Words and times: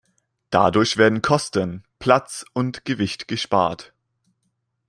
Dadurch 0.49 0.97
werden 0.97 1.21
Kosten, 1.21 1.83
Platz 1.99 2.43
und 2.53 2.85
Gewicht 2.85 3.27
gespart. 3.27 3.93